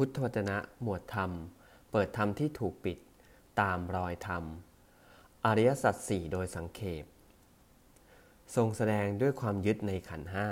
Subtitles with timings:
[0.00, 1.30] พุทธวจนะหมวดธรรม
[1.90, 2.98] เปิดธรรมที่ถูกปิด
[3.60, 4.44] ตามรอยธรรม
[5.44, 7.04] อริยสัจสี่โดยสังเขป
[8.56, 10.48] ทรงแสดงด้วยความยึดในขันห้า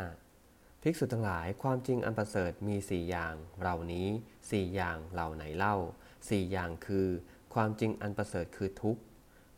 [0.82, 4.08] ภิกษุทั้งหลายความจริงอันประเสริฐมีสี่อย่างเหล่านี้
[4.50, 5.76] สี่อย่างเหล่าไหนเล่า
[6.28, 7.06] สี่อย่างคือ
[7.54, 9.02] ความจริงอันประเสริฐคือทุกข์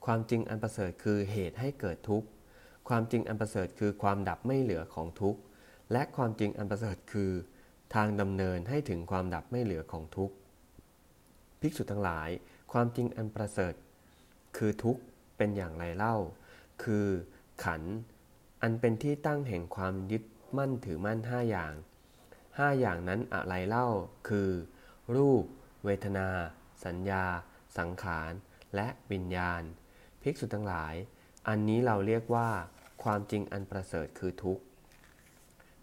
[0.06, 2.28] ความจริงอันประเสริฐคือเหตุให้เกิดทุกข์
[2.88, 5.40] ความจริงอันประเสริฐคือความดับไม่เหลือของทุกข์
[5.92, 7.32] และความจริงอันประเสริฐคือ
[7.94, 10.34] ทางดำเนินให้ถึงความดับไม่เหลือของทุกข์
[11.60, 12.28] ภิกษุทั้งหลาย
[12.72, 13.74] ความจริงอันประเสริฐ
[14.56, 15.02] คือทุกข์
[15.36, 16.16] เป็นอย่างไรเล่า
[16.82, 17.06] คือ
[17.64, 17.82] ขัน
[18.62, 20.24] อันเป็นที่ตั้งแห่งความยึด
[20.56, 21.72] มั่นถือมั่นห้าอย่าง
[22.58, 23.88] ห้าอย่างนั้นอะไรเล่า
[24.28, 24.50] คือ
[25.16, 25.44] รูป
[25.84, 26.28] เวทนา
[26.84, 27.24] สัญญา
[27.78, 28.32] สังขาร
[28.74, 29.62] และวิญญาณ
[30.22, 30.94] ภิกษุทั้งหลาย
[31.48, 32.50] อันนี้เราเรียกว่า
[33.02, 34.62] ความจริงอันประเสริฐคือทุกข์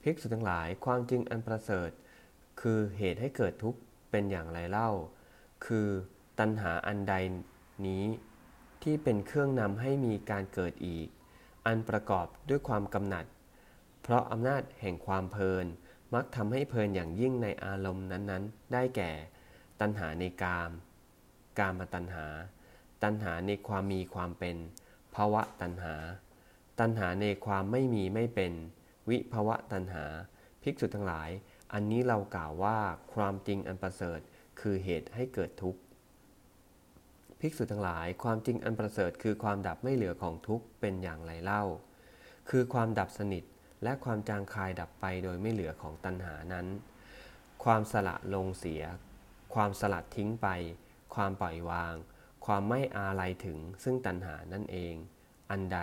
[0.04, 1.90] ภิกษุทั้งหลายความจริงอันประเสริฐ
[2.62, 3.80] คือเหตุให้เกิดทุกข์
[4.12, 4.92] เป็นอย่างไรเล่า
[5.66, 5.88] คือ
[6.40, 7.14] ตัณหาอันใด
[7.88, 8.06] นี้
[8.84, 11.08] ที่เป็นเครื่องนำให้มีการเกิดอีก
[11.66, 13.26] อันประกอบด้วยความกำหนัด
[14.02, 15.66] เพราะอำนาจแห่งความเพลิน
[16.14, 19.12] มักทำให้เพลินอย่างยิ่งในอารมณ์นั้นๆ ได้แก่
[19.82, 20.72] ตัณหาในกาม
[21.60, 22.28] กามตัณหา
[23.04, 24.58] ตัณหาในความมีความเป็น
[25.16, 25.96] ภาวะตัณหา
[26.80, 28.54] ตัณหาในความไม่มีไม่เป็น
[29.10, 30.06] วิภวะตัณหา
[30.64, 31.30] ภิกษุทั้งหลาย
[31.74, 32.80] อันนี้เรากล่าวว่า
[33.14, 34.20] ความจริงอันประเสริฐ
[34.60, 35.82] คือเหตุให้เกิดทุกข์
[37.40, 41.64] ภิกษุทั้งหลาย ความจริงอันประเสริฐ คือความดับไม่เหลือของทุกข์เป็นอย่างไรเล่า
[42.50, 43.44] คือความดับสนิท
[43.84, 46.68] และความจางคายดับไปโดยไม่เหลือของตัณหานั้น
[47.64, 48.84] ความสละลงเสีย
[49.54, 50.48] ความสลัดทิ้งไป
[51.16, 51.94] ความปล่อยวาง
[52.46, 54.96] ความไม่อาลัยถึงซึ่งตัณหานั่นเอง
[55.52, 55.80] อันใด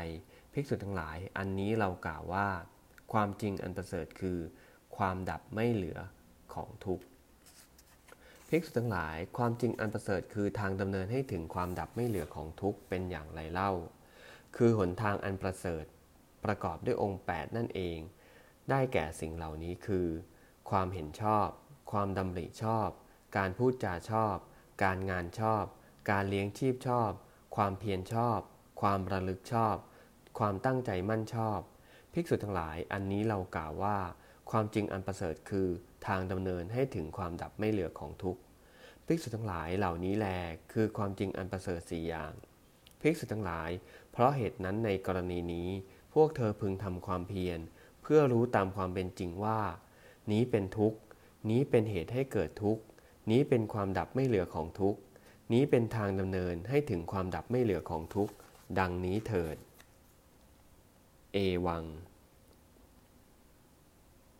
[0.52, 2.48] ภิกษุทั้งหลาย อันนี้เรากล่าวว่า
[3.12, 4.38] ความจริงอันประเสริฐคือ
[4.96, 5.98] ความดับไม่เหลือ
[6.54, 7.04] ของทุกข์
[8.48, 13.72] ภิกษุทั้งหลาย ความจริงอันประเสริฐคือทางดำเนินให้ถึงความดับไม่เหลือของทุกข์เป็นอย่างไรเล่า
[14.56, 15.84] คือหนทางอันประเสริฐ
[16.44, 17.98] ประกอบด้วยองค์ 8 นั่นเอง
[18.70, 20.08] ได้แก่สิ่งเหล่านี้คือ
[20.70, 21.48] ความเห็นชอบ
[21.92, 22.88] ความดำริชอบ
[23.36, 24.36] การพูดจาชอบ
[24.84, 25.64] การงานชอบ
[26.10, 27.10] การเลี้ยงชีพชอบ
[27.56, 28.40] ความเพียรชอบ
[28.80, 29.76] ความระลึกชอบ
[30.38, 31.60] ความตั้งใจมั่นชอบ
[32.12, 33.96] ภิกษุทั้งหลาย อันนี้เรากล่าวว่า
[34.50, 35.68] ความจริงอันประเสริฐคือ
[36.06, 38.40] ทางดำเนินให้ถึงความดับไม่เหลือของทุกข์
[39.06, 40.26] ภิกษุทั้งหลายเหล่านี้แล
[40.72, 42.32] คือความจริงอันประเสริฐสี่อย่าง
[43.00, 43.70] ภิกษุทั้งหลาย
[44.12, 45.68] เพราะเหตุนั้นในกรณีนี้
[46.14, 47.58] พวกเธอพึงทำความเพียร
[48.02, 49.60] เพื่อรู้ตามความเป็นจริงว่า
[50.32, 50.98] นี้เป็นทุกข์
[51.50, 52.82] นี้เป็นเหตุให้เกิดทุกข์
[53.30, 55.00] นี้เป็นความดับไม่เหลือของทุกข์
[55.52, 58.32] นี้เป็นทางดำเนินให้ถึงความดับไม่เหลือของทุกข์
[58.78, 59.56] ดังนี้เถิด
[61.32, 61.36] เอ
[61.66, 61.84] วัง